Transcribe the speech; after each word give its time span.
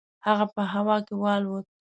هغه 0.25 0.45
په 0.55 0.61
هوا 0.71 0.97
کې 1.05 1.15
والوت. 1.21 1.67